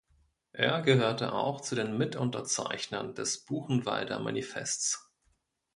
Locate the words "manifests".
4.19-5.11